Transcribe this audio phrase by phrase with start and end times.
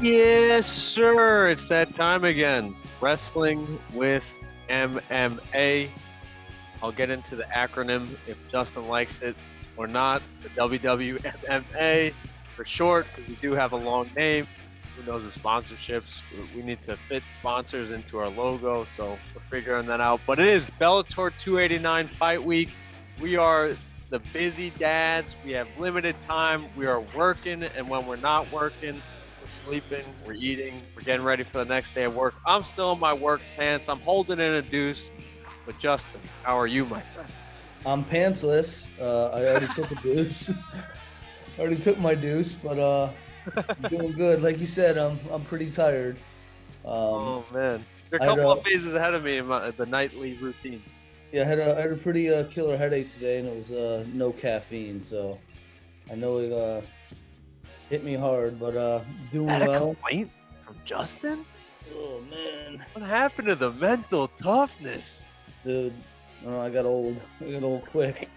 [0.00, 1.50] Yes, sir.
[1.50, 2.74] It's that time again.
[3.02, 5.90] Wrestling with MMA.
[6.82, 9.36] I'll get into the acronym if Justin likes it
[9.76, 10.22] or not.
[10.42, 12.14] The WWMMA
[12.56, 14.46] for short, because we do have a long name.
[14.96, 16.20] Who knows with sponsorships?
[16.56, 20.22] We need to fit sponsors into our logo, so we're figuring that out.
[20.26, 22.70] But it is Bellator 289 Fight Week.
[23.20, 23.72] We are
[24.08, 25.36] the busy dads.
[25.44, 26.68] We have limited time.
[26.74, 29.02] We are working, and when we're not working,
[29.50, 32.34] sleeping, we're eating, we're getting ready for the next day of work.
[32.46, 33.88] I'm still in my work pants.
[33.88, 35.12] I'm holding in a deuce.
[35.66, 37.28] But Justin, how are you, my friend?
[37.84, 38.88] I'm pantsless.
[39.00, 40.50] Uh, I already took a deuce.
[40.50, 40.54] I
[41.60, 43.10] already took my deuce, but uh,
[43.56, 44.42] I'm doing good.
[44.42, 46.16] Like you said, I'm I'm pretty tired.
[46.84, 50.34] Um, oh man, you're a couple of phases ahead of me in my, the nightly
[50.34, 50.82] routine.
[51.32, 53.70] Yeah, I had a, I had a pretty uh, killer headache today, and it was
[53.70, 55.38] uh, no caffeine, so
[56.10, 56.80] I know it uh,
[57.90, 59.00] hit me hard, but uh,
[59.32, 59.90] doing Had well.
[59.90, 60.30] A complaint
[60.64, 61.44] from Justin?
[61.92, 65.28] Oh man, what happened to the mental toughness,
[65.64, 65.92] dude?
[66.46, 67.20] Oh, I got old.
[67.40, 68.30] I got old quick.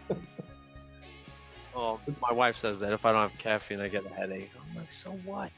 [1.75, 4.51] oh, my wife says that if I don't have caffeine, I get a headache.
[4.59, 5.51] I'm like, so what?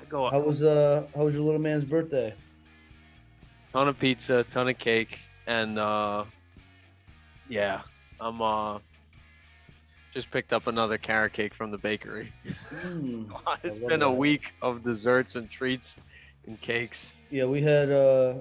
[0.00, 0.30] I go.
[0.30, 1.06] How was uh?
[1.14, 2.34] How was your little man's birthday?
[3.72, 6.24] Ton of pizza, ton of cake, and uh,
[7.50, 7.82] yeah,
[8.18, 8.78] I'm uh
[10.16, 12.32] just picked up another carrot cake from the bakery.
[12.46, 13.28] Mm,
[13.62, 15.98] it's been a week of desserts and treats
[16.46, 17.12] and cakes.
[17.28, 18.36] Yeah, we had uh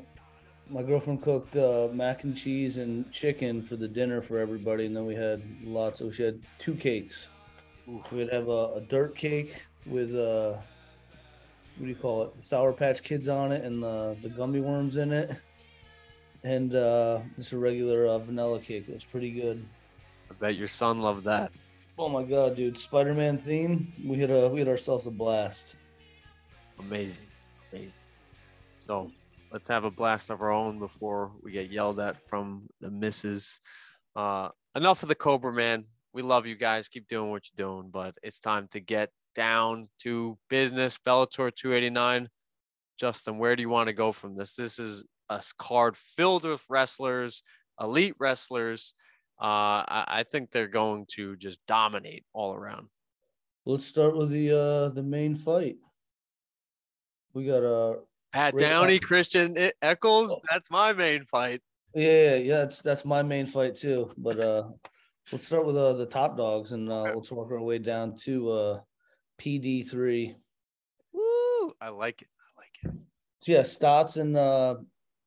[0.69, 4.95] my girlfriend cooked uh, mac and cheese and chicken for the dinner for everybody, and
[4.95, 6.15] then we had lots of.
[6.15, 7.27] She had two cakes.
[7.89, 8.09] Oof.
[8.13, 10.53] We'd have a, a, dirt cake with uh,
[11.77, 12.37] what do you call it?
[12.37, 15.37] The Sour Patch Kids on it and the the gummy worms in it
[16.45, 18.85] and uh, just a regular uh, vanilla cake.
[18.87, 19.65] It was pretty good.
[20.31, 21.51] I bet your son loved that.
[21.97, 22.77] Oh my god, dude!
[22.77, 23.93] Spider-Man theme.
[24.03, 25.75] We had a we had ourselves a blast.
[26.77, 27.27] Amazing,
[27.71, 28.01] amazing.
[28.77, 29.11] So
[29.49, 33.61] let's have a blast of our own before we get yelled at from the misses.
[34.13, 35.85] Uh, enough of the Cobra man.
[36.11, 36.89] We love you guys.
[36.89, 40.97] Keep doing what you're doing, but it's time to get down to business.
[40.97, 42.27] Bellator 289.
[42.99, 44.53] Justin, where do you want to go from this?
[44.53, 47.41] This is a card filled with wrestlers,
[47.79, 48.93] elite wrestlers.
[49.39, 52.87] Uh, I, I think they're going to just dominate all around.
[53.65, 55.77] Let's start with the uh, the main fight.
[57.33, 57.93] We got a uh,
[58.31, 60.31] Pat Downey, Christian Eccles.
[60.31, 60.41] Oh.
[60.51, 61.61] That's my main fight.
[61.93, 64.11] Yeah, yeah, that's that's my main fight too.
[64.17, 64.63] But uh,
[65.31, 68.51] let's start with uh, the top dogs, and uh, let's work our way down to
[68.51, 68.79] uh,
[69.41, 70.35] PD three.
[71.13, 71.73] Woo!
[71.79, 72.27] I like it.
[72.39, 72.99] I like it.
[73.41, 74.75] So yeah, Stots and uh,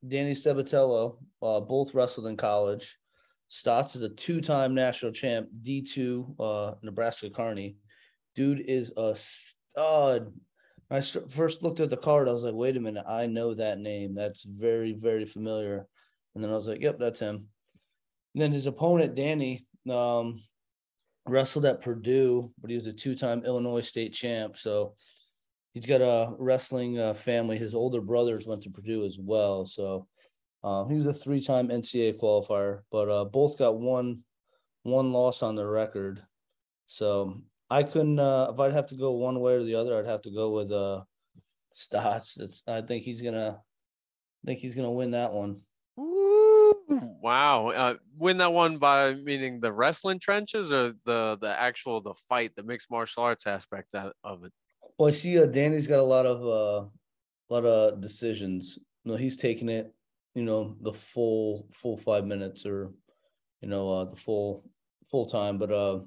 [0.07, 2.99] Danny Sabatello, uh, both wrestled in college.
[3.51, 7.77] Stots is a two-time national champ, D2 uh, Nebraska Kearney.
[8.35, 10.33] Dude is a stud.
[10.89, 13.55] When I first looked at the card, I was like, wait a minute, I know
[13.55, 14.15] that name.
[14.15, 15.87] That's very, very familiar.
[16.35, 17.47] And then I was like, yep, that's him.
[18.35, 20.43] And then his opponent, Danny, um,
[21.27, 24.57] wrestled at Purdue, but he was a two-time Illinois state champ.
[24.59, 24.95] So
[25.73, 27.59] he's got a wrestling uh, family.
[27.59, 29.67] His older brothers went to Purdue as well.
[29.67, 30.07] So
[30.65, 34.25] uh, he was a three-time NCAA qualifier, but uh, both got one
[34.83, 36.23] one loss on their record.
[36.89, 38.19] So I couldn't.
[38.19, 40.51] Uh, if I'd have to go one way or the other, I'd have to go
[40.51, 41.03] with uh,
[41.73, 42.35] Stots.
[42.35, 42.63] That's.
[42.67, 43.61] I think he's gonna.
[43.61, 45.61] I think he's gonna win that one.
[47.21, 52.15] Wow, uh, win that one by meaning the wrestling trenches or the the actual the
[52.15, 54.53] fight, the mixed martial arts aspect of it.
[54.99, 58.79] Well, she uh, Danny's got a lot of uh, a lot of decisions.
[59.05, 59.93] You know, he's taking it,
[60.39, 62.93] you know, the full full five minutes or,
[63.61, 64.63] you know, uh, the full
[65.11, 65.59] full time.
[65.59, 65.99] But uh,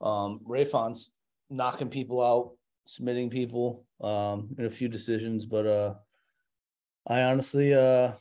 [0.00, 1.14] um, Raufeon's
[1.50, 2.52] knocking people out,
[2.86, 5.44] submitting people um, in a few decisions.
[5.44, 5.94] But uh,
[7.06, 8.12] I honestly, uh,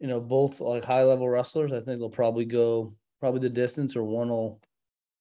[0.00, 1.70] you know, both like high level wrestlers.
[1.72, 4.60] I think they'll probably go probably the distance, or one will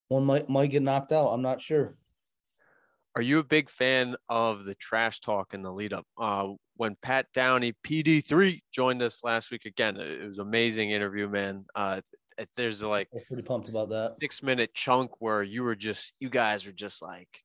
[0.07, 1.27] one might might get knocked out.
[1.27, 1.95] I'm not sure.
[3.15, 6.07] Are you a big fan of the trash talk in the lead up?
[6.17, 11.65] Uh, when Pat Downey, PD3, joined us last week again, it was amazing interview, man.
[11.75, 12.01] Uh,
[12.55, 16.29] there's like I'm pretty pumped about that six minute chunk where you were just, you
[16.29, 17.43] guys were just like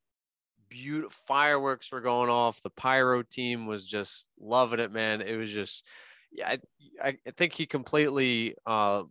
[0.69, 2.63] beautiful fireworks were going off.
[2.63, 5.23] The pyro team was just loving it, man.
[5.23, 5.85] It was just,
[6.31, 6.57] yeah,
[7.03, 9.05] I, I think he completely uh,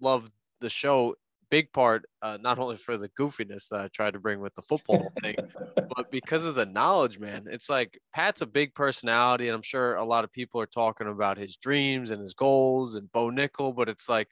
[0.00, 1.14] loved the show
[1.52, 4.62] big part, uh, not only for the goofiness that I tried to bring with the
[4.62, 5.36] football thing,
[5.94, 7.44] but because of the knowledge, man.
[7.46, 11.08] It's like Pat's a big personality, and I'm sure a lot of people are talking
[11.08, 14.28] about his dreams and his goals and Bo Nickal, but it's like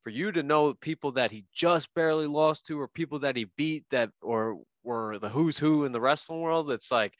[0.00, 3.50] for you to know people that he just barely lost to or people that he
[3.54, 7.12] beat that or were the who's who in the wrestling world, it's like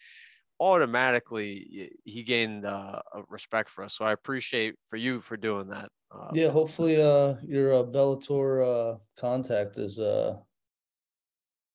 [0.63, 3.95] automatically he gained uh, respect for us.
[3.95, 5.91] So I appreciate for you for doing that.
[6.13, 10.37] Uh, yeah, hopefully uh, your uh, Bellator uh, contact is uh,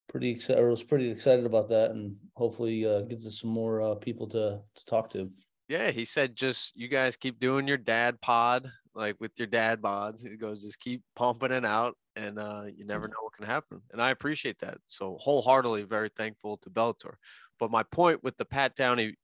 [0.08, 0.66] pretty excited.
[0.66, 4.62] Was pretty excited about that, and hopefully uh, gets us some more uh, people to
[4.76, 5.30] to talk to.
[5.68, 9.82] Yeah, he said just you guys keep doing your dad pod like with your dad
[9.82, 10.28] bods.
[10.28, 13.82] He goes just keep pumping it out, and uh, you never know what can happen.
[13.92, 14.80] And I appreciate that.
[14.88, 17.14] So wholeheartedly, very thankful to Bellator.
[17.60, 19.16] But my point with the Pat Downey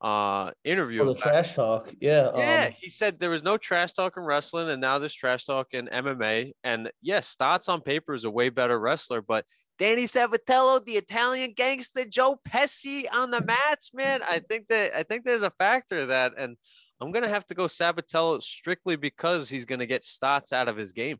[0.00, 3.92] uh interview oh, the trash talk yeah yeah um, he said there was no trash
[3.92, 8.14] talk in wrestling and now there's trash talk in mma and yes Stots on paper
[8.14, 9.44] is a way better wrestler but
[9.76, 15.02] danny Sabatello, the italian gangster joe pesci on the mats man i think that i
[15.02, 16.56] think there's a factor that and
[17.00, 20.92] i'm gonna have to go sabatello strictly because he's gonna get Stots out of his
[20.92, 21.18] game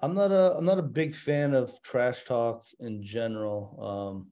[0.00, 4.26] i'm not a i'm not a big fan of trash talk in general um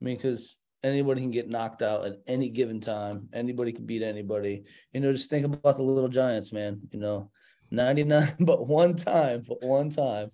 [0.00, 0.56] i mean because
[0.86, 3.28] anybody can get knocked out at any given time.
[3.32, 4.64] Anybody can beat anybody.
[4.92, 6.80] You know, just think about the little giants, man.
[6.92, 7.30] You know,
[7.70, 10.30] 99, but one time, but one time.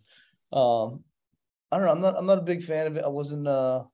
[0.53, 1.05] Um,
[1.71, 1.93] I don't know.
[1.93, 3.05] I'm not I'm not a big fan of it.
[3.05, 3.85] I wasn't uh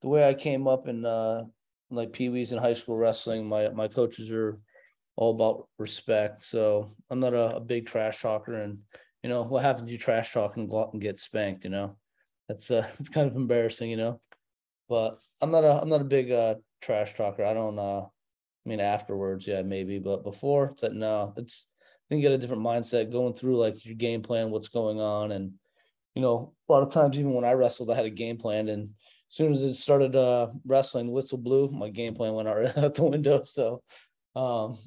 [0.00, 1.44] the way I came up in uh
[1.90, 4.58] like Pee Wees in high school wrestling, my my coaches are
[5.16, 6.42] all about respect.
[6.44, 8.78] So I'm not a, a big trash talker and
[9.22, 11.96] you know what happens you trash talk and go out and get spanked, you know.
[12.48, 14.20] That's uh it's kind of embarrassing, you know.
[14.88, 17.44] But I'm not a I'm not a big uh trash talker.
[17.44, 22.04] I don't uh I mean afterwards, yeah, maybe, but before it's like no, it's I
[22.08, 25.32] think you get a different mindset going through like your game plan, what's going on,
[25.32, 25.52] and
[26.14, 28.68] you know, a lot of times even when I wrestled, I had a game plan,
[28.68, 28.90] and
[29.30, 33.04] as soon as it started uh wrestling, whistle blew, my game plan went out the
[33.04, 33.44] window.
[33.44, 33.82] So,
[34.34, 34.78] um,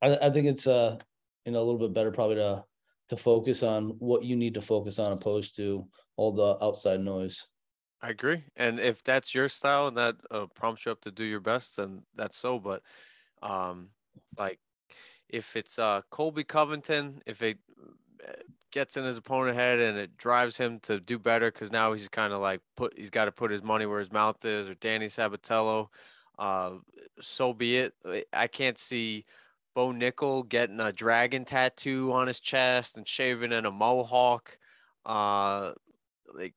[0.00, 0.98] I, I think it's uh
[1.44, 2.64] you know a little bit better probably to
[3.08, 7.46] to focus on what you need to focus on opposed to all the outside noise.
[8.00, 8.42] I agree.
[8.56, 11.76] And if that's your style and that uh, prompts you up to do your best,
[11.76, 12.58] then that's so.
[12.58, 12.82] But
[13.42, 13.90] um,
[14.36, 14.58] like
[15.28, 17.58] if it's uh, Colby Covington, if it
[18.70, 22.08] gets in his opponent head and it drives him to do better because now he's
[22.08, 24.74] kind of like put he's got to put his money where his mouth is, or
[24.74, 25.88] Danny Sabatello,
[26.38, 26.72] uh,
[27.20, 27.94] so be it.
[28.32, 29.24] I can't see
[29.74, 34.58] Bo Nickal getting a dragon tattoo on his chest and shaving in a mohawk.
[35.04, 35.72] Uh,
[36.34, 36.54] like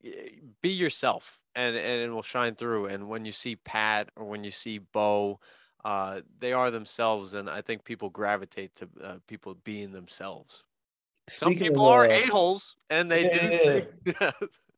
[0.62, 4.44] be yourself and and it will shine through and when you see pat or when
[4.44, 5.40] you see bo
[5.84, 10.64] uh, they are themselves and i think people gravitate to uh, people being themselves
[11.28, 14.32] Speaking some people of, are uh, a-holes and they yeah, do yeah.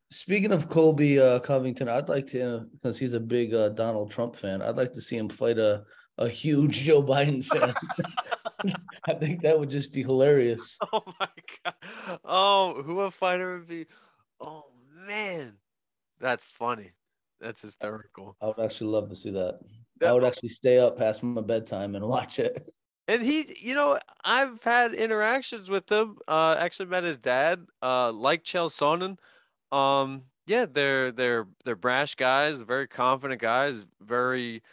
[0.09, 4.37] Speaking of Colby uh, Covington, I'd like to because he's a big uh, Donald Trump
[4.37, 4.61] fan.
[4.61, 5.83] I'd like to see him fight a
[6.17, 7.73] a huge Joe Biden fan.
[9.05, 10.77] I think that would just be hilarious.
[10.93, 11.27] Oh my
[11.63, 11.75] god!
[12.23, 13.85] Oh, who a fighter would be?
[14.39, 14.67] Oh
[15.05, 15.57] man,
[16.19, 16.91] that's funny.
[17.41, 18.37] That's hysterical.
[18.41, 19.59] I would actually love to see that.
[20.05, 22.73] I would actually stay up past my bedtime and watch it.
[23.07, 26.17] And he, you know, I've had interactions with him.
[26.27, 27.65] Uh, actually met his dad.
[27.81, 29.17] Uh, like Chael Sonnen.
[29.75, 34.63] Um, yeah, they're they're they're brash guys, very confident guys, very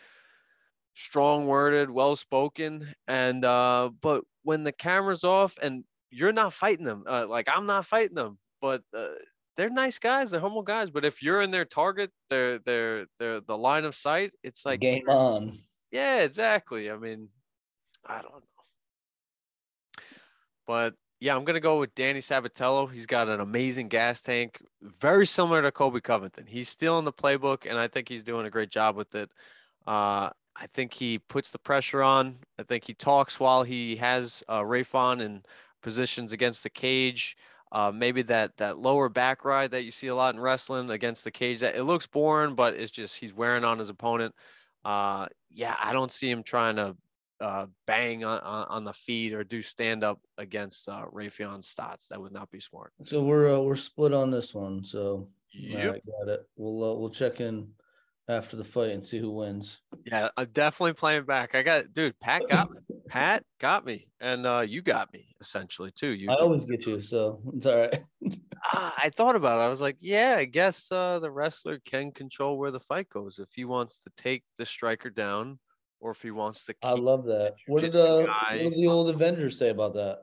[0.95, 6.85] strong worded, well spoken, and uh, but when the camera's off and you're not fighting
[6.85, 9.09] them, uh, like I'm not fighting them, but uh,
[9.57, 10.91] they're nice guys, they're humble guys.
[10.91, 14.81] But if you're in their target, they're they're they're the line of sight, it's like
[14.81, 15.53] game on.
[15.91, 16.89] Yeah, exactly.
[16.89, 17.29] I mean,
[18.07, 18.43] I don't know.
[20.67, 22.93] But yeah, I'm gonna go with Danny Sabatello.
[22.93, 26.47] He's got an amazing gas tank, very similar to Colby Covington.
[26.47, 29.31] He's still in the playbook, and I think he's doing a great job with it.
[29.87, 32.37] Uh, I think he puts the pressure on.
[32.59, 35.43] I think he talks while he has uh, Raufeon in
[35.83, 37.37] positions against the cage.
[37.73, 41.25] Uh, maybe that that lower back ride that you see a lot in wrestling against
[41.25, 44.35] the cage that it looks boring, but it's just he's wearing on his opponent.
[44.85, 46.97] Uh, yeah, I don't see him trying to
[47.41, 52.09] uh, bang on, on the feet or do stand up against uh, Raufeon Stots.
[52.09, 52.93] That would not be smart.
[53.05, 54.85] So we're uh, we're split on this one.
[54.85, 56.41] So yeah, got it.
[56.57, 57.69] We'll uh, we'll check in
[58.29, 59.81] after the fight and see who wins.
[60.07, 61.55] Yeah, I'm definitely playing back.
[61.55, 62.79] I got dude, Pat got me.
[63.09, 66.09] Pat got me, and uh, you got me essentially too.
[66.09, 67.99] You I always get you, so it's all right.
[68.73, 69.65] ah, I thought about it.
[69.65, 73.39] I was like, yeah, I guess uh, the wrestler can control where the fight goes
[73.39, 75.59] if he wants to take the striker down,
[76.05, 76.75] or if he wants to.
[76.83, 77.55] I love that.
[77.67, 80.19] What did uh, what did the old Avengers say about that?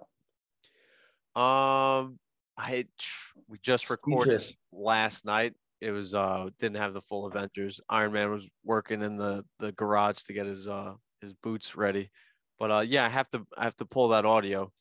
[1.41, 2.19] Um,
[2.55, 2.85] I
[3.47, 7.81] we just recorded last night it was uh didn't have the full Avengers.
[7.89, 12.11] Iron Man was working in the the garage to get his uh his boots ready.
[12.59, 14.71] But uh yeah, I have to I have to pull that audio.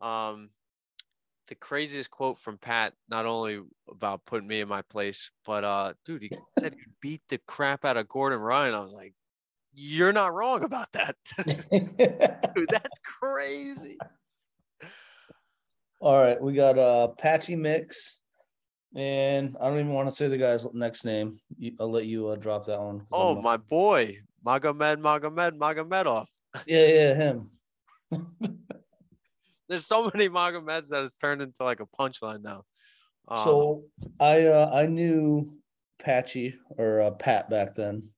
[0.00, 0.50] Um
[1.48, 5.94] the craziest quote from Pat, not only about putting me in my place, but uh
[6.04, 6.30] dude, he
[6.60, 8.74] said he beat the crap out of Gordon Ryan.
[8.74, 9.14] I was like,
[9.78, 11.16] you're not wrong about that.
[11.46, 13.96] Dude, that's crazy.
[16.00, 18.18] All right, we got uh Patchy Mix,
[18.94, 21.38] and I don't even want to say the guy's next name.
[21.80, 23.06] I'll let you uh, drop that one.
[23.12, 26.26] Oh, I'm not- my boy, Magomed Magomed Magomedov.
[26.66, 27.48] Yeah, yeah, him.
[29.68, 32.64] There's so many Magomeds that it's turned into like a punchline now.
[33.28, 33.84] Um, so
[34.20, 35.52] I uh I knew
[35.98, 38.08] Patchy or uh, Pat back then.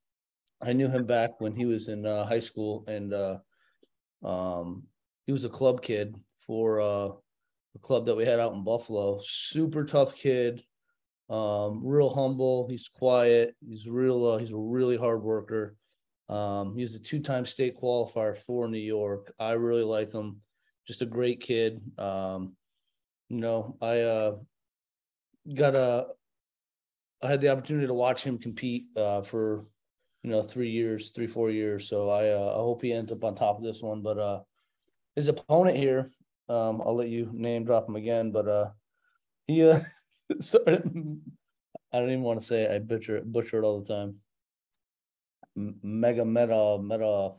[0.63, 3.39] I knew him back when he was in uh, high school, and uh,
[4.23, 4.85] um,
[5.27, 7.09] he was a club kid for uh,
[7.75, 9.21] a club that we had out in Buffalo.
[9.23, 10.63] Super tough kid,
[11.29, 12.69] um, real humble.
[12.69, 13.55] He's quiet.
[13.67, 14.27] He's real.
[14.27, 15.77] Uh, he's a really hard worker.
[16.29, 19.33] Um, he was a two-time state qualifier for New York.
[19.39, 20.43] I really like him.
[20.87, 21.81] Just a great kid.
[21.99, 22.55] Um,
[23.29, 24.37] you know, I uh,
[25.55, 26.07] got a
[27.23, 29.67] I had the opportunity to watch him compete uh, for
[30.23, 31.89] you know three years, three four years.
[31.89, 34.03] So I uh, I hope he ends up on top of this one.
[34.03, 34.41] But uh,
[35.17, 36.11] his opponent here,
[36.49, 38.31] um, I'll let you name drop him again.
[38.33, 38.71] But uh,
[39.47, 39.81] he uh,
[40.41, 40.83] started,
[41.93, 42.71] I don't even want to say it.
[42.71, 44.17] I butcher it, butcher it all the time.
[45.57, 47.33] Mega Meta Meta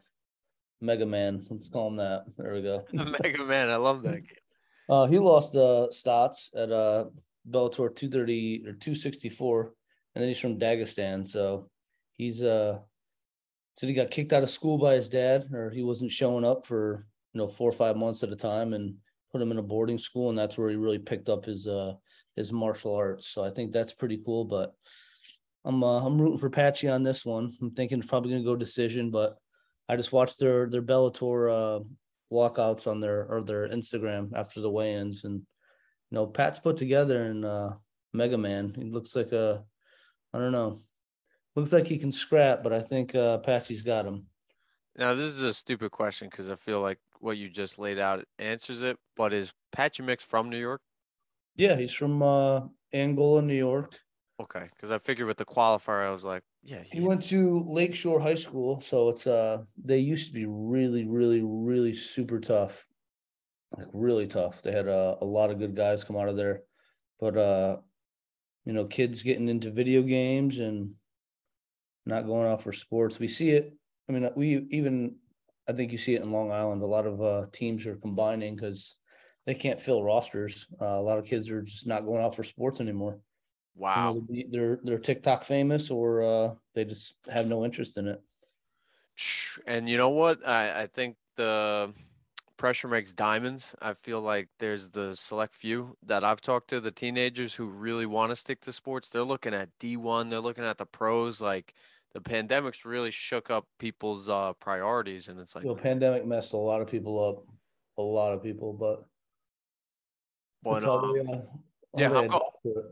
[0.81, 1.45] Mega Man.
[1.49, 2.25] Let's call him that.
[2.37, 2.85] There we go.
[2.93, 4.27] Mega Man, I love that game.
[4.89, 7.05] Uh, he lost uh Stots at uh
[7.49, 9.73] Bellator 230 or 264,
[10.13, 11.25] and then he's from Dagestan.
[11.25, 11.70] So
[12.21, 12.77] he's uh
[13.75, 16.67] said he got kicked out of school by his dad, or he wasn't showing up
[16.67, 18.95] for you know four or five months at a time, and
[19.31, 21.93] put him in a boarding school, and that's where he really picked up his uh
[22.35, 23.27] his martial arts.
[23.27, 24.45] So I think that's pretty cool.
[24.45, 24.73] But
[25.65, 27.57] I'm uh, I'm rooting for Patchy on this one.
[27.61, 29.37] I'm thinking it's probably gonna go decision, but
[29.89, 31.83] I just watched their their Bellator uh
[32.31, 37.23] walkouts on their or their Instagram after the weigh-ins, and you know Pat's put together
[37.23, 37.71] and uh
[38.13, 38.73] Mega Man.
[38.77, 39.63] He looks like a
[40.33, 40.81] I don't know,
[41.55, 44.27] looks like he can scrap, but I think uh Patchy's got him.
[44.97, 48.25] Now, this is a stupid question because I feel like what you just laid out
[48.39, 48.97] answers it.
[49.15, 50.81] But is Patchy Mix from New York?
[51.55, 53.99] Yeah, he's from uh Angola, New York.
[54.39, 58.19] Okay, because I figured with the qualifier, I was like, yeah, He went to Lakeshore
[58.19, 62.87] High School, so it's uh they used to be really, really, really super tough.
[63.77, 64.61] Like really tough.
[64.61, 66.63] They had uh, a lot of good guys come out of there.
[67.19, 67.81] But uh
[68.65, 70.95] you know, kids getting into video games and
[72.05, 73.19] not going out for sports.
[73.19, 73.73] We see it.
[74.09, 75.17] I mean, we even
[75.67, 76.81] I think you see it in Long Island.
[76.81, 78.95] A lot of uh teams are combining because
[79.45, 80.67] they can't fill rosters.
[80.79, 83.19] Uh, a lot of kids are just not going out for sports anymore.
[83.95, 84.21] You know, wow.
[84.29, 88.21] they're- they're they're TikTok famous or uh they just have no interest in it.
[89.67, 90.47] And you know what?
[90.47, 91.93] I, I think the
[92.61, 93.73] pressure makes diamonds.
[93.81, 98.05] I feel like there's the select few that I've talked to, the teenagers who really
[98.05, 99.09] want to stick to sports.
[99.09, 101.41] They're looking at D1, they're looking at the pros.
[101.41, 101.73] Like
[102.13, 105.27] the pandemic's really shook up people's uh, priorities.
[105.27, 107.43] And it's like, know, pandemic messed a lot of people up,
[107.97, 109.05] a lot of people, but
[110.61, 111.37] but, um, they, uh,
[111.97, 112.85] yeah, I'm go- adapt to it.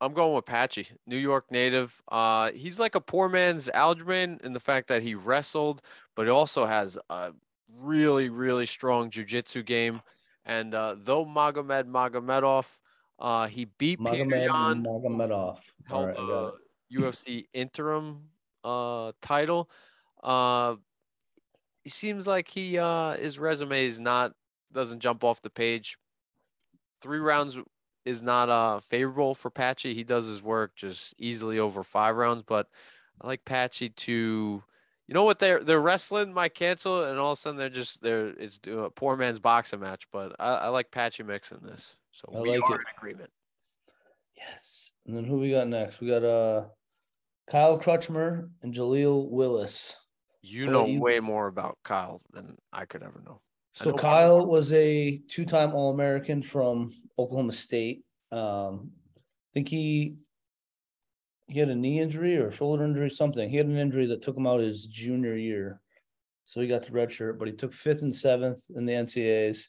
[0.00, 2.00] I'm going with Patchy, New York native.
[2.10, 5.82] Uh, he's like a poor man's Aljamain in the fact that he wrestled,
[6.16, 7.32] but he also has a
[7.82, 10.02] really, really strong jujitsu game.
[10.44, 12.66] And uh, though Magomed Magomedov,
[13.18, 15.58] uh, he beat Peter Magomed Yan, Magomedov.
[15.86, 16.52] Held right, the.
[16.92, 18.30] UFC interim
[18.64, 19.70] uh, title.
[20.22, 20.76] Uh,
[21.84, 24.32] he seems like he uh, his resume is not
[24.72, 25.96] doesn't jump off the page.
[27.00, 27.58] Three rounds
[28.04, 29.94] is not uh favorable for Patchy.
[29.94, 32.66] He does his work just easily over five rounds, but
[33.20, 34.62] I like Patchy to
[35.10, 38.00] you know what they're they're wrestling might cancel and all of a sudden they're just
[38.00, 41.96] they're it's do- a poor man's boxing match, but I, I like Patchy mixing this.
[42.12, 42.82] So I we like are it.
[42.82, 43.30] in agreement.
[44.36, 44.92] Yes.
[45.08, 46.00] And then who we got next?
[46.00, 46.66] We got uh
[47.50, 49.96] Kyle Crutchmer and Jaleel Willis.
[50.42, 53.38] You know you- way more about Kyle than I could ever know.
[53.74, 58.04] So know Kyle was a two-time All-American from Oklahoma State.
[58.30, 60.14] Um, I think he
[61.50, 63.48] he had a knee injury or shoulder injury, something.
[63.50, 65.80] He had an injury that took him out his junior year,
[66.44, 67.38] so he got to redshirt.
[67.38, 69.68] But he took fifth and seventh in the NCAA's.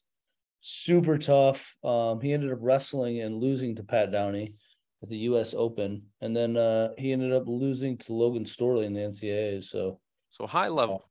[0.63, 1.75] Super tough.
[1.83, 4.53] Um, he ended up wrestling and losing to Pat Downey
[5.01, 5.55] at the U.S.
[5.57, 9.71] Open, and then uh, he ended up losing to Logan Storley in the NCAA's.
[9.71, 11.03] So So high level.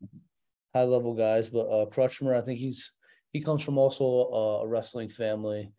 [0.72, 2.92] high level guys, but uh Crutchmer, I think he's
[3.32, 5.72] he comes from also a, a wrestling family.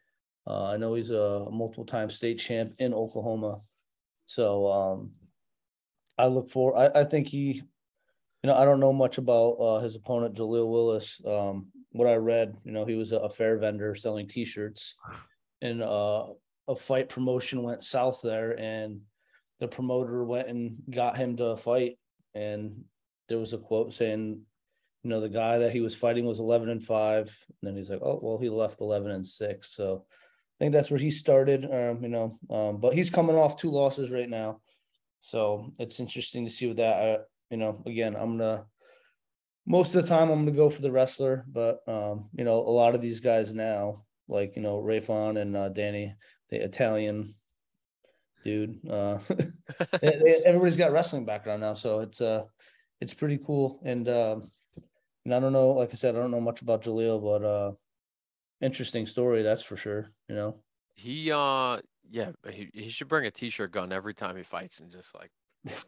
[0.45, 3.61] Uh, I know he's a multiple time state champ in Oklahoma.
[4.33, 5.11] So um
[6.17, 7.61] I look for I, I think he
[8.43, 11.21] you know, I don't know much about uh his opponent Jaleel Willis.
[11.25, 14.95] Um what I read, you know, he was a, a fair vendor selling t-shirts
[15.61, 16.27] and uh
[16.67, 19.01] a fight promotion went south there and
[19.59, 21.97] the promoter went and got him to fight
[22.33, 22.85] and
[23.27, 24.41] there was a quote saying,
[25.03, 27.89] you know, the guy that he was fighting was eleven and five, and then he's
[27.89, 29.73] like, oh well, he left eleven and six.
[29.75, 30.05] So
[30.61, 31.65] think that's where he started.
[31.65, 34.61] Um, you know, um, but he's coming off two losses right now,
[35.19, 37.03] so it's interesting to see what that.
[37.03, 37.17] Uh,
[37.49, 38.65] you know, again, I'm gonna
[39.65, 42.69] most of the time I'm gonna go for the wrestler, but um, you know, a
[42.69, 46.13] lot of these guys now, like you know, Raufeon and uh, Danny,
[46.51, 47.33] the Italian
[48.43, 48.79] dude.
[48.87, 49.17] Uh,
[49.99, 52.43] they- they- everybody's got wrestling background now, so it's uh,
[52.99, 53.81] it's pretty cool.
[53.83, 54.51] And um,
[55.25, 57.71] and I don't know, like I said, I don't know much about Jaleel, but uh,
[58.61, 60.13] interesting story, that's for sure.
[60.27, 60.63] You know,
[60.95, 64.91] He uh yeah, he, he should bring a t-shirt gun every time he fights and
[64.91, 65.31] just like
[65.65, 65.85] just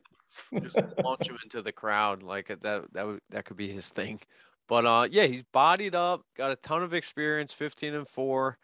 [1.04, 4.20] launch him into the crowd like uh, that that would that could be his thing.
[4.68, 8.58] But uh yeah, he's bodied up, got a ton of experience, 15 and 4.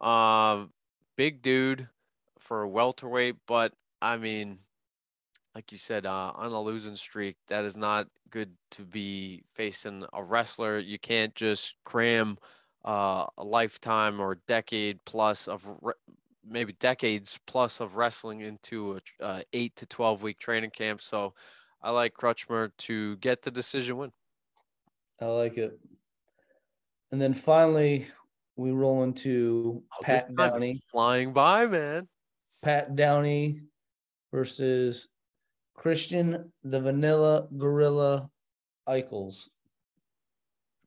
[0.00, 0.72] Um
[1.16, 1.88] big dude
[2.38, 4.60] for a welterweight, but I mean
[5.54, 10.04] like you said, uh, on a losing streak, that is not good to be facing
[10.12, 10.78] a wrestler.
[10.78, 12.38] You can't just cram
[12.84, 15.92] uh, a lifetime or decade plus of re-
[16.46, 21.00] maybe decades plus of wrestling into a uh, eight to 12 week training camp.
[21.02, 21.34] So
[21.82, 24.12] I like Crutchmer to get the decision win.
[25.20, 25.78] I like it.
[27.10, 28.06] And then finally,
[28.56, 30.82] we roll into Oh, Pat Downey.
[30.90, 32.08] Flying by, man.
[32.62, 33.62] Pat Downey
[34.32, 35.08] versus
[35.74, 38.28] Christian the Vanilla Gorilla
[38.86, 39.48] Eccles.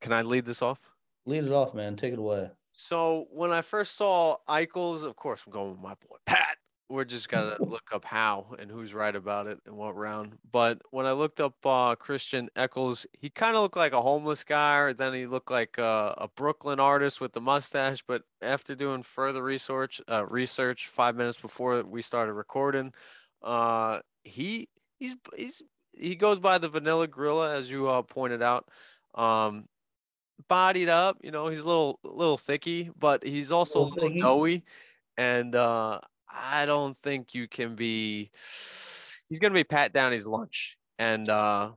[0.01, 0.79] Can I lead this off?
[1.25, 1.95] Lead it off, man.
[1.95, 2.49] Take it away.
[2.73, 6.57] So when I first saw Eccles, of course, I'm going with my boy Pat.
[6.89, 10.37] We're just gonna look up how and who's right about it and what round.
[10.51, 14.43] But when I looked up uh, Christian Eccles, he kind of looked like a homeless
[14.43, 18.03] guy, or then he looked like a, a Brooklyn artist with the mustache.
[18.05, 22.93] But after doing further research, uh, research five minutes before we started recording,
[23.43, 25.61] uh, he he's he's
[25.93, 28.67] he goes by the Vanilla Gorilla, as you uh, pointed out.
[29.13, 29.67] Um,
[30.47, 34.21] bodied up, you know, he's a little little thicky, but he's also a Little little
[34.21, 34.63] doughy.
[35.17, 35.99] And uh
[36.29, 38.31] I don't think you can be
[39.29, 40.77] he's gonna be Pat Downey's lunch.
[40.99, 41.71] And uh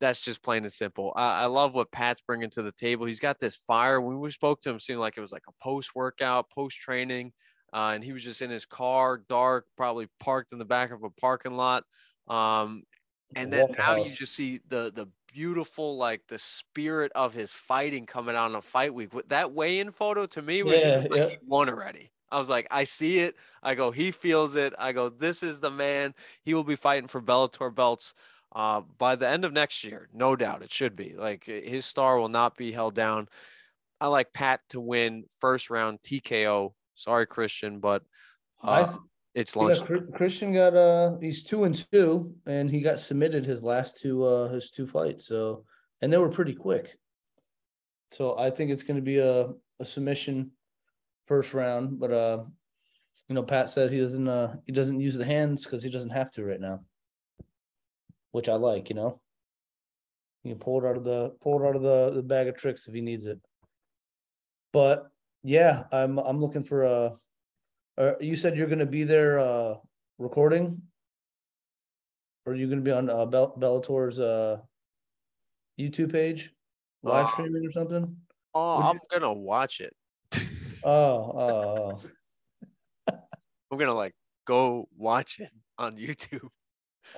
[0.00, 1.12] that's just plain and simple.
[1.16, 3.06] I, I love what Pat's bringing to the table.
[3.06, 4.00] He's got this fire.
[4.00, 7.32] When we spoke to him, seemed like it was like a post workout, post training,
[7.72, 11.02] uh, and he was just in his car, dark, probably parked in the back of
[11.02, 11.84] a parking lot.
[12.28, 12.82] Um,
[13.34, 18.06] and then now you just see the the beautiful like the spirit of his fighting
[18.06, 19.12] coming out on a fight week.
[19.12, 21.28] With that weigh-in photo to me was Yeah, like yeah.
[21.28, 22.10] he won already.
[22.32, 23.36] I was like, I see it.
[23.62, 24.72] I go, he feels it.
[24.78, 26.14] I go, this is the man.
[26.42, 28.14] He will be fighting for Bellator belts
[28.54, 30.08] uh, by the end of next year.
[30.14, 31.14] No doubt, it should be.
[31.14, 33.28] Like his star will not be held down.
[34.00, 36.72] I like Pat to win first round TKO.
[36.94, 38.02] Sorry, Christian, but
[38.62, 38.98] I uh, th-
[39.36, 43.98] it's yeah, Christian got uh he's two and two, and he got submitted his last
[43.98, 45.26] two uh his two fights.
[45.26, 45.64] So
[46.00, 46.96] and they were pretty quick.
[48.12, 50.52] So I think it's gonna be a, a submission
[51.28, 52.44] first round, but uh
[53.28, 56.10] you know, Pat said he doesn't uh he doesn't use the hands because he doesn't
[56.10, 56.80] have to right now.
[58.32, 59.20] Which I like, you know.
[60.44, 62.56] You can pull it out of the pull it out of the, the bag of
[62.56, 63.38] tricks if he needs it.
[64.72, 65.10] But
[65.42, 67.16] yeah, I'm I'm looking for a
[67.98, 69.74] uh, you said you're gonna be there uh
[70.18, 70.82] recording?
[72.44, 74.58] Or are you gonna be on uh Bell Bellator's uh
[75.78, 76.52] YouTube page?
[77.02, 78.16] Live Uh, streaming or something?
[78.54, 79.94] Oh, would I'm you- gonna watch it.
[80.84, 82.00] Oh, oh,
[83.08, 83.16] oh,
[83.70, 84.14] I'm gonna like
[84.46, 86.48] go watch it on YouTube.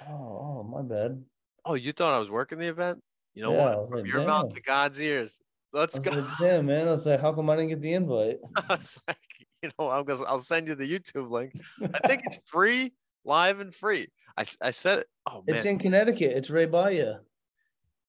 [0.08, 1.22] oh, oh, my bad.
[1.64, 3.02] Oh, you thought I was working the event?
[3.34, 3.88] You know Yeah, what?
[3.90, 5.40] From like, your mouth to God's ears.
[5.72, 6.10] Let's go.
[6.12, 8.38] like, damn man, I was like, how come I didn't get the invite?
[8.56, 9.18] I was like,
[9.62, 11.52] you know, I'm gonna I'll send you the YouTube link.
[11.82, 12.92] I think it's free,
[13.24, 14.08] live and free.
[14.36, 15.06] I, I said it.
[15.26, 17.14] Oh man, It's in Connecticut, it's right by you.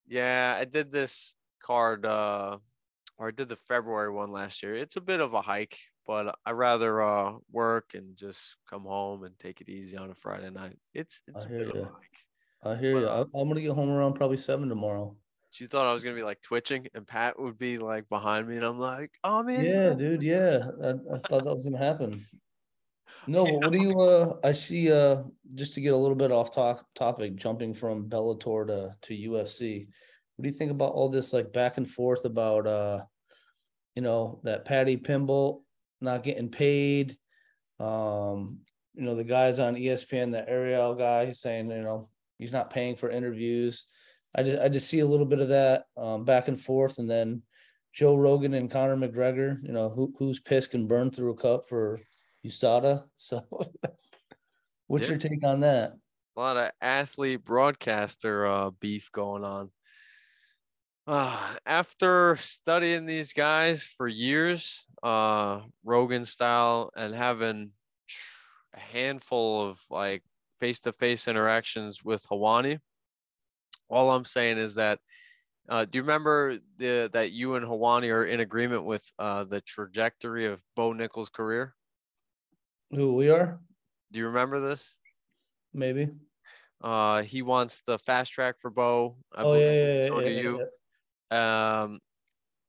[0.08, 2.58] yeah, I did this card uh
[3.18, 4.76] or I did the February one last year.
[4.76, 9.24] It's a bit of a hike, but I rather uh work and just come home
[9.24, 10.78] and take it easy on a Friday night.
[10.94, 12.26] It's it's a bit of a hike.
[12.64, 13.06] I hear you.
[13.06, 13.28] Wow.
[13.34, 15.16] I'm gonna get home around probably seven tomorrow.
[15.52, 18.56] She thought I was gonna be like twitching, and Pat would be like behind me,
[18.56, 20.22] and I'm like, "Oh man, Yeah, dude.
[20.22, 22.26] Yeah, I, I thought that was gonna happen.
[23.28, 24.00] No, but what do you?
[24.00, 24.92] Uh, I see.
[24.92, 25.24] Uh,
[25.56, 29.88] just to get a little bit off talk topic, jumping from Bellator to to UFC.
[30.36, 33.02] What do you think about all this like back and forth about uh,
[33.96, 35.62] you know, that Paddy Pimblett
[36.00, 37.18] not getting paid?
[37.80, 38.60] Um,
[38.94, 42.70] you know, the guys on ESPN, the Ariel guy, he's saying you know he's not
[42.70, 43.86] paying for interviews.
[44.36, 47.10] I just I just see a little bit of that um, back and forth, and
[47.10, 47.42] then
[47.94, 49.62] Joe Rogan and Conor McGregor.
[49.63, 52.00] You know, who who's piss can burn through a cup for
[52.46, 53.04] USADA.
[53.18, 53.42] So,
[54.88, 55.10] what's Yeah.
[55.12, 55.94] your take on that?
[56.38, 59.72] a lot of athlete broadcaster uh, beef going on.
[61.06, 67.72] Uh, after studying these guys for years, uh, Rogan style, and having
[68.74, 70.24] a handful of like
[70.60, 72.80] face to face interactions with Helwani,
[73.89, 74.99] all I'm saying is that.
[75.67, 79.62] Uh, do you remember the, that you and Helwani are in agreement with uh, the
[79.62, 81.75] trajectory of Bo Nickal's career?
[82.89, 83.60] Who we are?
[84.12, 84.97] Do you remember this?
[85.73, 86.10] Maybe.
[86.82, 89.17] Uh, he wants the fast track for Bo.
[89.36, 90.67] I oh yeah, yeah, so yeah, do yeah, you.
[91.32, 91.82] yeah.
[91.82, 91.99] Um,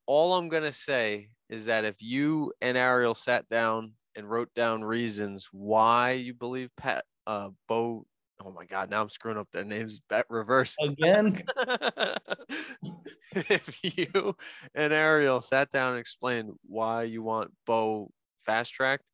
[0.07, 4.83] all I'm gonna say is that if you and Ariel sat down and wrote down
[4.83, 8.05] reasons why you believe Pat uh Bo
[8.45, 11.43] oh my god now I'm screwing up their names back reverse again
[13.33, 14.37] if you
[14.75, 18.11] and Ariel sat down and explained why you want Bo
[18.45, 19.05] fast tracked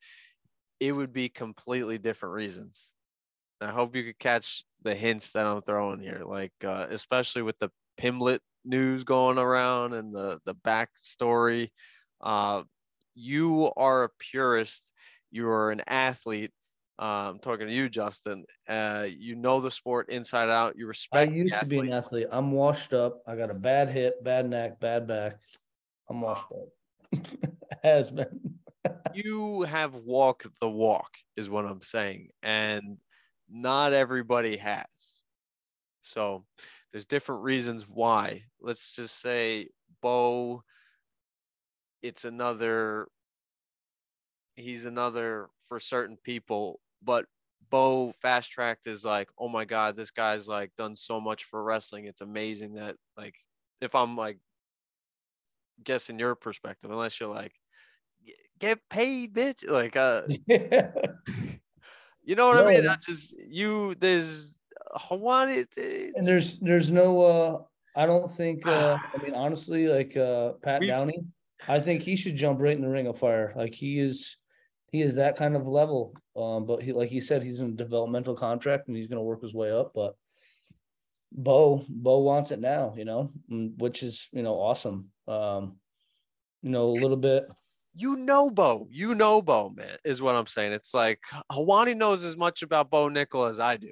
[0.80, 2.92] it would be completely different reasons
[3.60, 7.58] I hope you could catch the hints that I'm throwing here like uh, especially with
[7.58, 11.70] the Pimblett news going around and the the backstory.
[12.20, 12.64] Uh,
[13.14, 14.90] you are a purist.
[15.30, 16.52] You are an athlete.
[16.98, 18.44] I'm talking to you, Justin.
[18.68, 20.76] Uh, you know the sport inside out.
[20.76, 21.30] You respect.
[21.30, 22.28] I used to be an athlete.
[22.30, 23.22] I'm washed up.
[23.26, 25.38] I got a bad hip, bad neck, bad back.
[26.08, 27.22] I'm washed up.
[27.82, 28.40] Has been.
[29.14, 32.98] you have walked the walk, is what I'm saying, and
[33.50, 34.86] not everybody has.
[36.02, 36.44] So
[36.92, 38.42] there's different reasons why.
[38.60, 39.68] Let's just say
[40.02, 40.62] Bo,
[42.02, 43.08] it's another,
[44.54, 47.24] he's another for certain people, but
[47.70, 51.62] Bo fast tracked is like, oh my God, this guy's like done so much for
[51.62, 52.04] wrestling.
[52.04, 53.34] It's amazing that, like,
[53.80, 54.38] if I'm like
[55.82, 57.52] guessing your perspective, unless you're like,
[58.58, 59.68] get paid, bitch.
[59.68, 60.22] Like, uh,
[62.22, 62.68] you know what no.
[62.68, 62.88] I mean?
[62.88, 64.56] I just, you, there's,
[64.94, 65.66] Helwani.
[66.14, 67.62] And there's there's no uh
[67.94, 71.24] I don't think uh I mean honestly like uh Pat We've, Downey,
[71.68, 73.52] I think he should jump right in the ring of fire.
[73.56, 74.36] Like he is
[74.90, 76.14] he is that kind of level.
[76.36, 79.42] Um but he like he said he's in a developmental contract and he's gonna work
[79.42, 80.14] his way up, but
[81.32, 85.10] Bo Bo wants it now, you know, which is you know awesome.
[85.28, 85.76] Um,
[86.62, 87.44] you know, a little bit.
[87.94, 90.72] You know Bo, you know Bo, man, is what I'm saying.
[90.72, 91.20] It's like
[91.50, 93.90] Helwani knows as much about Bo Nickal as I do.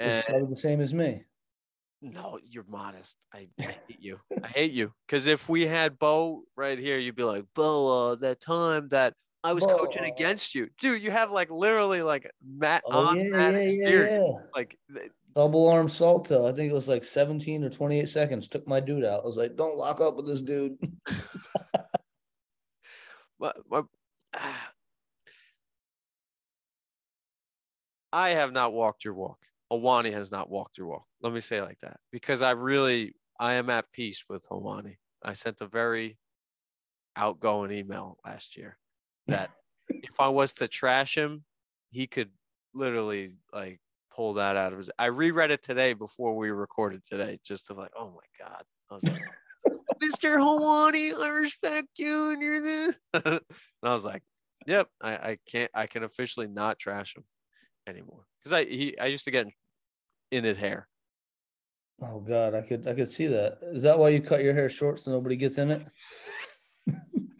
[0.00, 1.24] It's probably the same as me.
[2.02, 3.16] No, you're modest.
[3.32, 4.20] I, I hate you.
[4.42, 4.92] I hate you.
[5.06, 9.14] Because if we had Bo right here, you'd be like, Bo, uh, that time that
[9.44, 11.02] I was Bo, coaching against you, dude.
[11.02, 14.76] You have like literally like Matt oh, on yeah, yeah, yeah, yeah, like
[15.36, 16.48] double arm salto.
[16.48, 18.48] I think it was like 17 or 28 seconds.
[18.48, 19.22] Took my dude out.
[19.22, 20.76] I was like, don't lock up with this dude.
[23.38, 23.84] but, but
[28.12, 29.38] I have not walked your walk.
[29.70, 31.04] Helwani has not walked your walk.
[31.22, 34.96] Let me say like that because I really I am at peace with Helwani.
[35.22, 36.16] I sent a very
[37.16, 38.78] outgoing email last year
[39.28, 39.50] that
[39.88, 41.44] if I was to trash him,
[41.90, 42.30] he could
[42.74, 43.80] literally like
[44.14, 44.90] pull that out of his.
[44.98, 48.94] I reread it today before we recorded today, just to like, oh my god, I
[48.94, 49.22] was like,
[50.02, 50.36] Mr.
[50.36, 52.96] Helwani, I respect you, and you're this.
[53.14, 53.40] and
[53.82, 54.22] I was like,
[54.66, 57.24] yep, I, I can't, I can officially not trash him
[57.86, 59.46] anymore because I he I used to get
[60.30, 60.88] in his hair.
[62.02, 63.58] Oh God, I could I could see that.
[63.62, 65.86] Is that why you cut your hair short so nobody gets in it?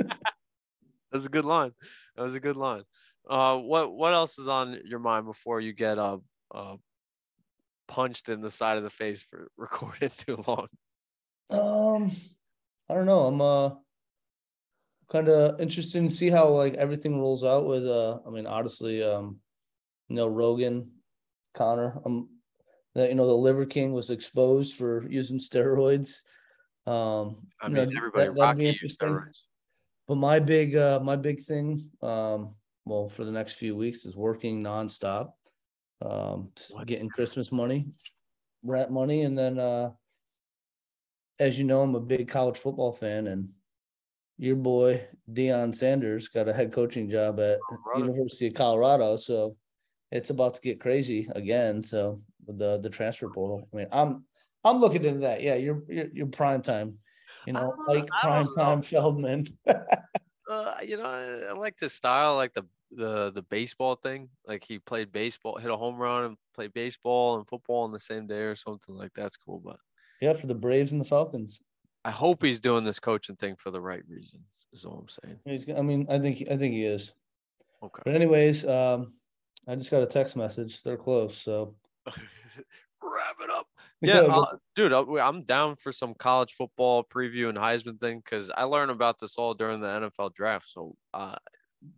[1.17, 1.73] was a good line.
[2.17, 2.83] That was a good line.
[3.29, 6.19] Uh, what what else is on your mind before you get uh,
[6.55, 6.77] uh
[7.89, 10.69] punched in the side of the face for recording too long?
[11.51, 12.11] Um,
[12.89, 13.27] I don't know.
[13.27, 13.71] I'm uh
[15.09, 18.19] kind of interested to see how like everything rolls out with uh.
[18.27, 19.39] I mean, honestly, um,
[20.09, 20.91] you know, Rogan,
[21.55, 22.01] Conor.
[22.05, 22.29] Um,
[22.95, 26.23] that you know the Liver King was exposed for using steroids.
[26.87, 29.43] Um, I mean, know, everybody that, Rocky used steroids.
[30.09, 34.17] But my big, uh, my big thing, um, well, for the next few weeks is
[34.17, 35.33] working nonstop,
[36.01, 36.51] um,
[36.85, 37.89] getting Christmas money,
[38.63, 39.91] rent money, and then, uh,
[41.39, 43.49] as you know, I'm a big college football fan, and
[44.39, 47.59] your boy Deion Sanders got a head coaching job at
[47.97, 49.57] University of Colorado, so
[50.13, 51.83] it's about to get crazy again.
[51.83, 53.69] So the the transfer portal.
[53.73, 54.25] I mean, I'm
[54.65, 55.43] I'm looking into that.
[55.43, 56.99] Yeah, you're you're, you're prime time.
[57.47, 59.47] You know, like prime time Feldman.
[59.67, 64.29] uh, you know, I, I like the style, I like the the the baseball thing.
[64.47, 68.01] Like he played baseball, hit a home run, and played baseball and football on the
[68.01, 69.61] same day or something like that's cool.
[69.65, 69.77] But
[70.21, 71.61] yeah, for the Braves and the Falcons.
[72.05, 74.45] I hope he's doing this coaching thing for the right reasons.
[74.73, 75.41] Is all I'm saying.
[75.45, 77.13] He's, I mean, I think I think he is.
[77.83, 78.03] Okay.
[78.05, 79.15] But anyways, um,
[79.67, 80.83] I just got a text message.
[80.83, 81.75] They're close, so
[82.07, 83.69] Wrap it up.
[84.03, 88.65] Yeah, uh, dude, I'm down for some college football preview and Heisman thing because I
[88.65, 90.69] learned about this all during the NFL draft.
[90.69, 91.37] So, uh,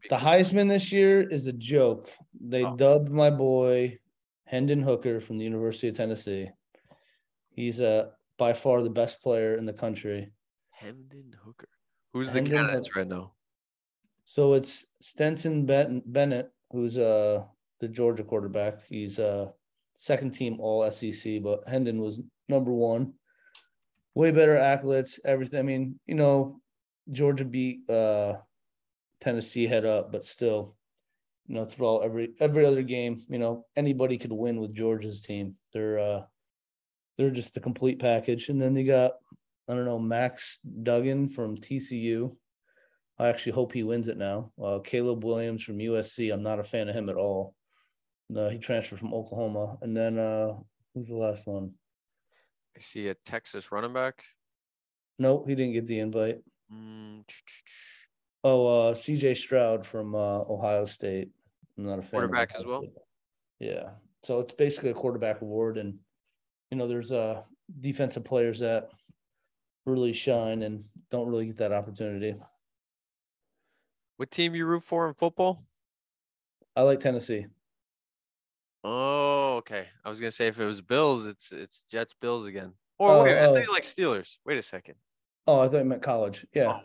[0.09, 2.09] the Heisman this year is a joke.
[2.41, 2.77] They oh.
[2.77, 3.99] dubbed my boy
[4.45, 6.51] Hendon Hooker from the University of Tennessee.
[7.51, 10.31] He's uh, by far the best player in the country.
[10.71, 11.69] Hendon Hooker.
[12.13, 13.01] Who's Hendon the candidates Hooker.
[13.01, 13.33] right now?
[14.25, 17.45] So it's Stetson Bennett, who's uh
[17.81, 18.85] the Georgia quarterback.
[18.87, 19.51] He's uh
[19.99, 23.15] second team all SEC, but Hendon was number one.
[24.15, 25.59] Way better accolades, everything.
[25.59, 26.61] I mean, you know,
[27.11, 28.35] Georgia beat uh
[29.21, 30.77] Tennessee head up, but still,
[31.49, 35.57] you know, throughout every every other game, you know, anybody could win with Georgia's team.
[35.73, 36.23] They're uh
[37.17, 38.49] they're just the complete package.
[38.49, 39.15] And then you got,
[39.69, 42.37] I don't know, Max Duggan from TCU.
[43.19, 44.53] I actually hope he wins it now.
[44.63, 46.33] Uh, Caleb Williams from USC.
[46.33, 47.57] I'm not a fan of him at all.
[48.31, 49.79] No, he transferred from Oklahoma.
[49.83, 50.55] And then uh
[50.95, 51.73] who's the last one?
[52.77, 54.25] I see a Texas running back.
[55.19, 56.39] No, he didn't get the invite.
[56.73, 57.25] Mm.
[58.45, 61.31] Oh, uh CJ Stroud from uh Ohio State.
[61.77, 62.11] I'm not a fan.
[62.11, 62.85] Quarterback as well.
[63.59, 63.91] Yeah.
[64.23, 65.99] So it's basically a quarterback award and
[66.71, 67.43] you know, there's uh
[67.81, 68.91] defensive players that
[69.87, 72.35] really shine and don't really get that opportunity.
[74.19, 75.61] What team you root for in football?
[76.77, 77.47] I like Tennessee.
[78.85, 79.87] Oh, okay.
[80.05, 82.73] I was gonna say if it was Bills, it's it's Jets Bills again.
[82.99, 83.73] Or oh, wait, I think oh.
[83.73, 84.39] like Steelers.
[84.45, 84.95] Wait a second.
[85.47, 86.47] Oh, I thought you meant college.
[86.55, 86.75] Yeah.
[86.77, 86.81] Oh.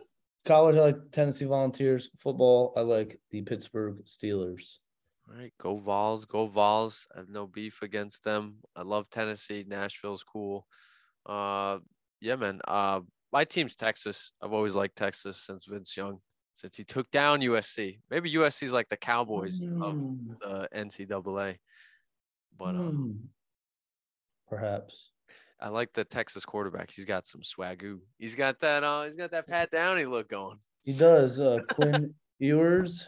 [0.45, 2.09] College, I like Tennessee Volunteers.
[2.17, 4.79] Football, I like the Pittsburgh Steelers.
[5.29, 7.07] All right, go Vols, go Vols.
[7.15, 8.57] I have no beef against them.
[8.75, 9.63] I love Tennessee.
[9.65, 10.67] Nashville's cool.
[11.25, 11.79] Uh,
[12.19, 12.59] yeah, man.
[12.67, 13.01] Uh,
[13.31, 14.33] my team's Texas.
[14.41, 16.19] I've always liked Texas since Vince Young,
[16.55, 17.99] since he took down USC.
[18.09, 19.81] Maybe USC's like the Cowboys mm.
[19.83, 21.57] of the NCAA.
[22.57, 23.27] But um, mm.
[24.47, 25.11] perhaps
[25.59, 26.91] I like the Texas quarterback.
[26.91, 27.99] He's got some swagoo.
[28.17, 28.83] He's got that.
[28.83, 30.57] Uh, he's got that Pat Downey look going.
[30.83, 31.39] He does.
[31.39, 33.07] Uh, Quinn Ewers.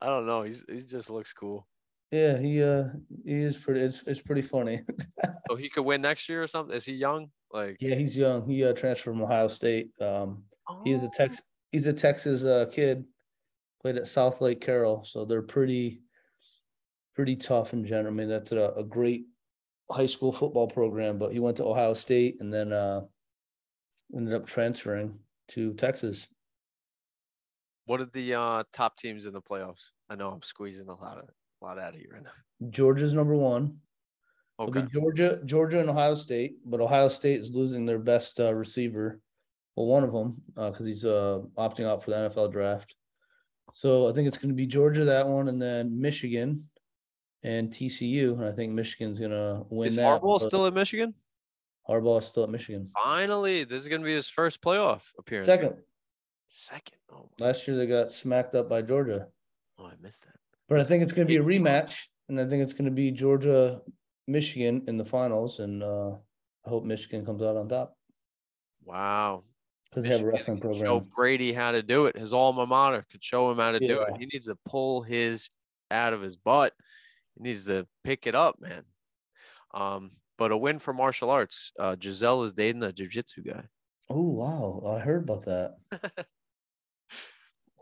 [0.00, 0.42] I don't know.
[0.42, 1.66] He's he just looks cool.
[2.10, 2.84] Yeah, he uh
[3.24, 3.80] he is pretty.
[3.80, 4.82] It's it's pretty funny.
[5.48, 6.76] so he could win next year or something.
[6.76, 7.30] Is he young?
[7.50, 8.46] Like yeah, he's young.
[8.46, 9.90] He uh, transferred from Ohio State.
[10.00, 10.82] Um, oh.
[10.84, 11.40] he is a Tex.
[11.74, 13.04] He's a Texas uh, kid.
[13.82, 16.02] Played at South Lake Carroll, so they're pretty
[17.16, 18.14] pretty tough in general.
[18.14, 19.26] I mean, that's a, a great
[19.90, 23.00] high school football program, but he went to Ohio State and then uh,
[24.16, 26.28] ended up transferring to Texas.
[27.86, 29.90] What are the uh, top teams in the playoffs?
[30.08, 32.70] I know I'm squeezing a lot of a lot out of you right now.
[32.70, 33.78] Georgia's number one.
[34.60, 34.78] Okay.
[34.78, 38.54] It'll be Georgia, Georgia, and Ohio State, but Ohio State is losing their best uh,
[38.54, 39.20] receiver.
[39.76, 42.94] Well, one of them because uh, he's uh, opting out for the NFL draft.
[43.72, 46.68] So I think it's going to be Georgia that one, and then Michigan,
[47.44, 50.20] and TCU, and I think Michigan's gonna win is that.
[50.20, 51.14] Harbaugh still at Michigan?
[51.88, 52.88] Harbaugh is still at Michigan.
[53.04, 55.46] Finally, this is gonna be his first playoff appearance.
[55.46, 55.74] Second.
[56.48, 56.96] Second.
[57.12, 59.26] Oh Last year they got smacked up by Georgia.
[59.78, 60.34] Oh, I missed that.
[60.68, 63.82] But I think it's gonna be a rematch, and I think it's gonna be Georgia,
[64.26, 66.12] Michigan in the finals, and uh,
[66.64, 67.94] I hope Michigan comes out on top.
[68.84, 69.44] Wow.
[69.94, 70.84] Because they have a wrestling program.
[70.84, 72.16] Show Brady how to do it.
[72.16, 73.88] His alma mater could show him how to yeah.
[73.88, 74.16] do it.
[74.18, 75.48] He needs to pull his
[75.90, 76.72] out of his butt
[77.36, 78.84] he needs to pick it up, man.
[79.72, 81.72] Um, but a win for martial arts.
[81.78, 83.64] Uh, Giselle is dating a jiu-jitsu guy.
[84.10, 85.76] Oh wow, I heard about that.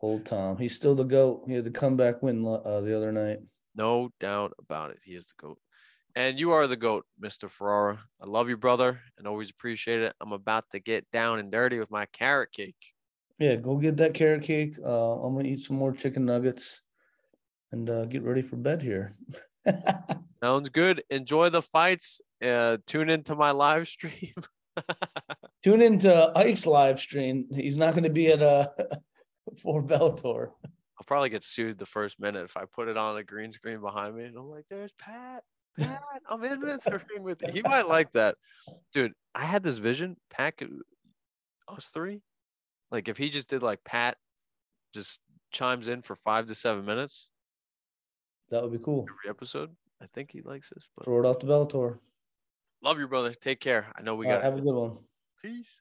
[0.03, 1.45] Old Tom, he's still the goat.
[1.47, 3.39] He had the comeback win uh, the other night.
[3.75, 4.99] No doubt about it.
[5.05, 5.59] He is the goat.
[6.15, 7.51] And you are the GOAT, Mr.
[7.51, 7.99] Farrara.
[8.21, 10.15] I love you, brother, and always appreciate it.
[10.21, 12.77] I'm about to get down and dirty with my carrot cake.
[13.39, 14.77] Yeah, go get that carrot cake.
[14.85, 16.83] Uh, I'm going to eat some more chicken nuggets
[17.73, 19.13] and uh, get ready for bed here.
[20.43, 21.03] Sounds good.
[21.09, 22.21] Enjoy the fights.
[22.45, 24.35] Uh, tune into my live stream.
[25.65, 27.47] tune into Ike's live stream.
[27.55, 28.69] He's not going to be at uh,
[29.63, 30.51] for Bellator.
[30.63, 33.81] I'll probably get sued the first minute if I put it on a green screen
[33.81, 35.43] behind me and I'm like, "There's Pat."
[35.79, 37.53] Pat, I'm in with the ring with you.
[37.53, 38.37] He might like that,
[38.93, 39.13] dude.
[39.35, 40.17] I had this vision.
[40.31, 40.55] Pat,
[41.69, 42.23] us three,
[42.91, 44.17] like if he just did like Pat,
[44.93, 47.29] just chimes in for five to seven minutes,
[48.51, 49.07] that would be cool.
[49.09, 49.71] Every episode.
[50.03, 50.89] I think he likes this.
[50.97, 51.05] But...
[51.05, 51.99] Throw it off the Bellator.
[52.83, 53.33] Love you, brother.
[53.33, 53.87] Take care.
[53.97, 54.35] I know we got.
[54.35, 54.99] Right, have a good one.
[55.43, 55.81] Peace.